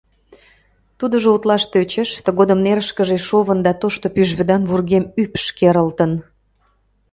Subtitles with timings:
[0.99, 6.11] Тудыжо утлаш тӧчыш, тыгодым нерышкыже шовын да тошто пӱжвӱдан вургем ӱпш керылтын.